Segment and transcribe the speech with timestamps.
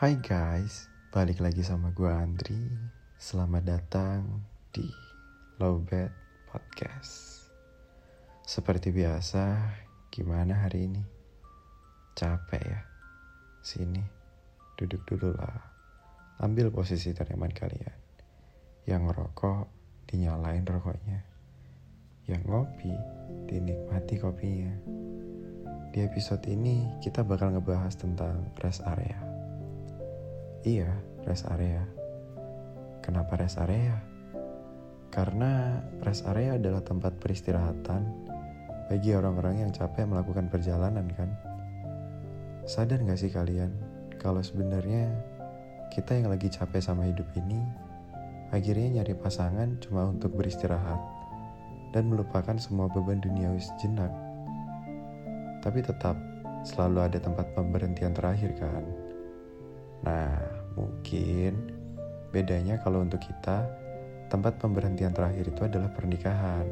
[0.00, 2.56] Hai guys, balik lagi sama gue Andri.
[3.20, 4.88] Selamat datang di
[5.60, 6.08] Lowbed
[6.48, 7.44] Podcast.
[8.40, 9.60] Seperti biasa,
[10.08, 11.04] gimana hari ini?
[12.16, 12.80] Capek ya?
[13.60, 14.00] Sini,
[14.80, 15.68] duduk dulu lah.
[16.40, 17.98] Ambil posisi ternyaman kalian.
[18.88, 19.68] Yang ngerokok,
[20.08, 21.20] dinyalain rokoknya.
[22.24, 22.94] Yang ngopi,
[23.52, 24.72] dinikmati kopinya.
[25.92, 29.29] Di episode ini, kita bakal ngebahas tentang rest area
[30.60, 30.92] Iya,
[31.24, 31.80] rest area.
[33.00, 33.96] Kenapa rest area?
[35.08, 38.04] Karena rest area adalah tempat peristirahatan
[38.92, 41.32] bagi orang-orang yang capek melakukan perjalanan kan?
[42.68, 43.72] Sadar gak sih kalian
[44.20, 45.08] kalau sebenarnya
[45.96, 47.64] kita yang lagi capek sama hidup ini
[48.52, 51.00] akhirnya nyari pasangan cuma untuk beristirahat
[51.96, 54.12] dan melupakan semua beban duniawi sejenak.
[55.64, 56.20] Tapi tetap
[56.68, 59.09] selalu ada tempat pemberhentian terakhir kan?
[60.06, 60.32] Nah,
[60.78, 61.72] mungkin
[62.30, 63.66] bedanya kalau untuk kita,
[64.30, 66.66] tempat pemberhentian terakhir itu adalah pernikahan.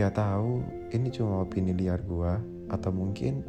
[0.00, 2.40] Gak tahu, ini cuma opini liar gua
[2.72, 3.44] atau mungkin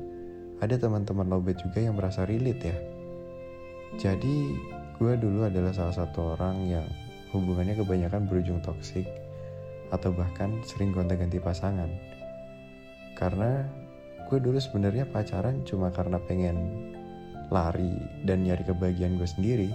[0.60, 2.78] ada teman-teman lobet juga yang merasa relate ya.
[3.96, 4.54] Jadi,
[5.00, 6.86] gua dulu adalah salah satu orang yang
[7.34, 9.10] hubungannya kebanyakan berujung toksik
[9.90, 11.90] atau bahkan sering gonta-ganti pasangan.
[13.18, 13.66] Karena
[14.30, 16.90] gue dulu sebenarnya pacaran cuma karena pengen
[17.50, 19.70] lari dan nyari kebahagiaan gue sendiri.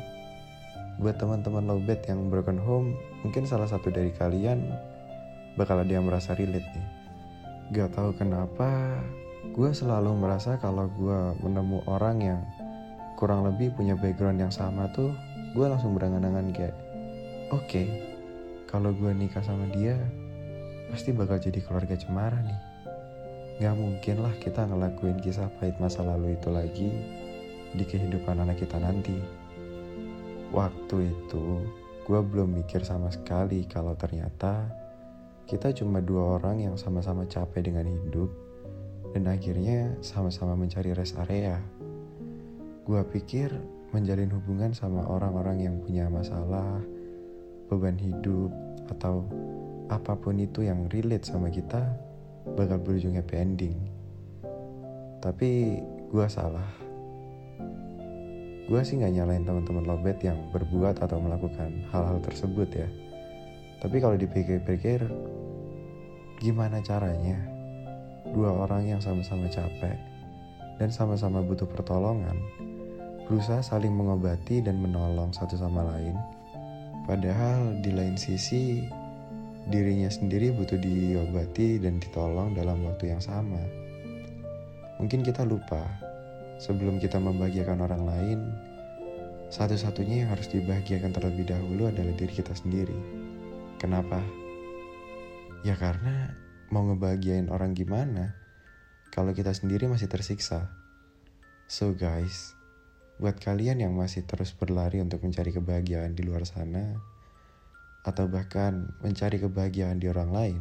[0.98, 4.58] Buat teman-teman lowbat yang broken home, mungkin salah satu dari kalian
[5.54, 6.88] bakal ada yang merasa relate nih.
[7.74, 8.98] Gak tahu kenapa,
[9.54, 12.40] gue selalu merasa kalau gue menemu orang yang
[13.18, 15.14] kurang lebih punya background yang sama tuh,
[15.54, 16.74] gue langsung berangan-angan kayak,
[17.50, 17.86] oke, okay,
[18.66, 19.98] kalau gue nikah sama dia,
[20.90, 22.60] pasti bakal jadi keluarga cemara nih.
[23.58, 26.90] Gak mungkin lah kita ngelakuin kisah pahit masa lalu itu lagi
[27.74, 29.16] di kehidupan anak kita nanti.
[30.48, 31.44] Waktu itu,
[32.08, 34.64] gue belum mikir sama sekali kalau ternyata
[35.44, 38.32] kita cuma dua orang yang sama-sama capek dengan hidup
[39.12, 41.60] dan akhirnya sama-sama mencari rest area.
[42.88, 43.52] Gue pikir
[43.92, 46.80] menjalin hubungan sama orang-orang yang punya masalah,
[47.68, 48.52] beban hidup,
[48.88, 49.24] atau
[49.88, 51.80] apa pun itu yang relate sama kita
[52.56, 53.76] bakal berujung happy ending.
[55.20, 56.87] Tapi gue salah
[58.68, 62.88] gue sih nggak nyalain teman-teman lobet yang berbuat atau melakukan hal-hal tersebut ya.
[63.80, 65.08] Tapi kalau dipikir-pikir
[66.36, 67.40] gimana caranya
[68.28, 69.96] dua orang yang sama-sama capek
[70.76, 72.36] dan sama-sama butuh pertolongan
[73.24, 76.16] berusaha saling mengobati dan menolong satu sama lain?
[77.08, 78.84] Padahal di lain sisi
[79.72, 83.64] dirinya sendiri butuh diobati dan ditolong dalam waktu yang sama.
[85.00, 86.07] Mungkin kita lupa
[86.58, 88.38] sebelum kita membahagiakan orang lain,
[89.48, 92.98] satu-satunya yang harus dibahagiakan terlebih dahulu adalah diri kita sendiri.
[93.80, 94.20] Kenapa?
[95.62, 96.34] Ya karena
[96.68, 98.36] mau ngebahagiain orang gimana
[99.08, 100.68] kalau kita sendiri masih tersiksa.
[101.64, 102.52] So guys,
[103.18, 106.94] buat kalian yang masih terus berlari untuk mencari kebahagiaan di luar sana,
[108.06, 110.60] atau bahkan mencari kebahagiaan di orang lain,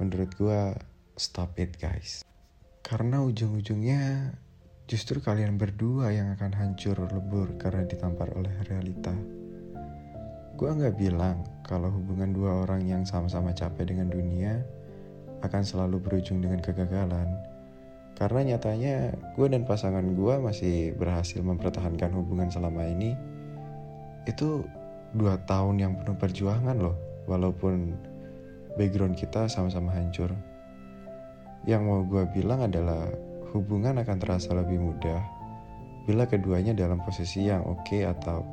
[0.00, 0.60] menurut gue
[1.14, 2.24] stop it guys.
[2.80, 4.34] Karena ujung-ujungnya
[4.86, 9.10] Justru kalian berdua yang akan hancur lebur karena ditampar oleh realita.
[10.54, 14.62] Gua nggak bilang kalau hubungan dua orang yang sama-sama capek dengan dunia
[15.42, 17.34] akan selalu berujung dengan kegagalan.
[18.14, 23.12] Karena nyatanya gue dan pasangan gue masih berhasil mempertahankan hubungan selama ini.
[24.22, 24.64] Itu
[25.12, 27.92] dua tahun yang penuh perjuangan loh, walaupun
[28.78, 30.30] background kita sama-sama hancur.
[31.68, 33.04] Yang mau gue bilang adalah
[33.54, 35.36] hubungan akan terasa lebih mudah
[36.06, 38.46] bila keduanya dalam posisi yang oke okay atau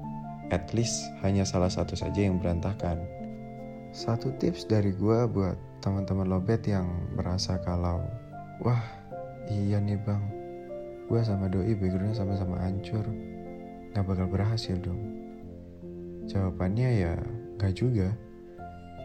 [0.50, 3.02] at least hanya salah satu saja yang berantakan.
[3.94, 5.53] Satu tips dari gue buat
[5.86, 8.02] teman-teman lobet yang merasa kalau
[8.66, 8.82] wah
[9.53, 10.24] iya nih bang.
[11.06, 13.06] Gue sama doi backgroundnya sama-sama hancur.
[13.94, 14.97] Gak bakal berhasil dong.
[16.26, 17.14] Jawabannya ya
[17.62, 18.09] gak juga.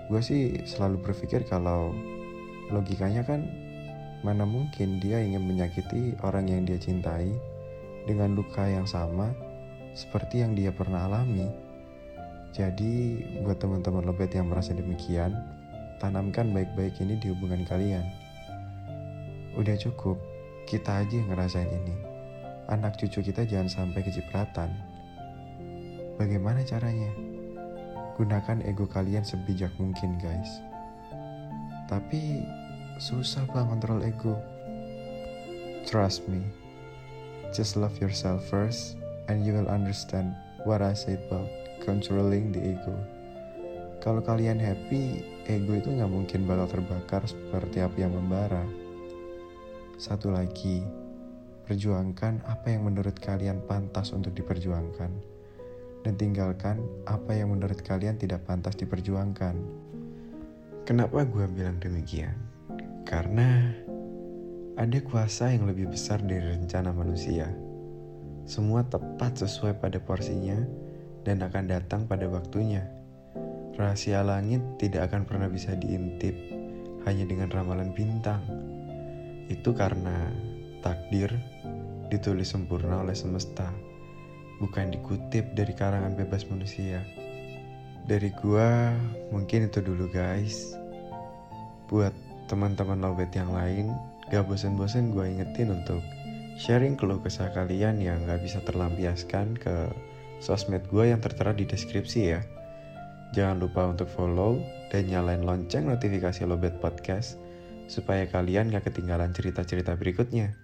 [0.08, 1.92] Gue sih selalu berpikir kalau
[2.72, 3.44] logikanya kan
[4.26, 7.30] Mana mungkin dia ingin menyakiti orang yang dia cintai
[8.08, 9.30] dengan luka yang sama
[9.94, 11.46] seperti yang dia pernah alami.
[12.54, 15.36] Jadi, buat teman-teman lebet yang merasa demikian,
[16.02, 18.02] tanamkan baik-baik ini di hubungan kalian.
[19.54, 20.16] Udah cukup,
[20.64, 21.94] kita aja yang ngerasain ini.
[22.70, 24.70] Anak cucu kita jangan sampai kecipratan.
[26.16, 27.10] Bagaimana caranya?
[28.18, 30.62] Gunakan ego kalian sebijak mungkin, guys.
[31.86, 32.42] Tapi
[32.98, 34.34] susah bang kontrol ego.
[35.86, 36.42] Trust me,
[37.54, 38.98] just love yourself first
[39.30, 40.34] and you will understand
[40.66, 41.46] what I said about
[41.86, 42.98] controlling the ego.
[44.02, 48.66] Kalau kalian happy, ego itu nggak mungkin bakal terbakar seperti api yang membara.
[49.94, 50.82] Satu lagi,
[51.70, 55.10] perjuangkan apa yang menurut kalian pantas untuk diperjuangkan,
[56.02, 59.54] dan tinggalkan apa yang menurut kalian tidak pantas diperjuangkan.
[60.86, 62.57] Kenapa gue bilang demikian?
[63.08, 63.72] Karena
[64.76, 67.48] ada kuasa yang lebih besar dari rencana manusia.
[68.44, 70.60] Semua tepat sesuai pada porsinya
[71.24, 72.84] dan akan datang pada waktunya.
[73.80, 76.36] Rahasia langit tidak akan pernah bisa diintip
[77.08, 78.44] hanya dengan ramalan bintang.
[79.48, 80.28] Itu karena
[80.84, 81.32] takdir
[82.12, 83.72] ditulis sempurna oleh semesta,
[84.60, 87.00] bukan dikutip dari karangan bebas manusia.
[88.04, 88.92] Dari gua,
[89.32, 90.76] mungkin itu dulu guys.
[91.88, 93.92] Buat teman-teman lobet yang lain,
[94.32, 96.00] gak bosen-bosen gue ingetin untuk
[96.56, 99.92] sharing keluh kesah kalian yang gak bisa terlampiaskan ke
[100.40, 102.40] sosmed gue yang tertera di deskripsi ya.
[103.36, 104.58] Jangan lupa untuk follow
[104.88, 107.36] dan nyalain lonceng notifikasi Lobet Podcast
[107.88, 110.56] supaya kalian gak ketinggalan cerita-cerita berikutnya.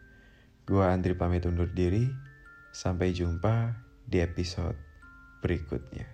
[0.65, 2.09] Gua Andri pamit undur diri.
[2.75, 3.71] Sampai jumpa
[4.09, 4.75] di episode
[5.45, 6.14] berikutnya.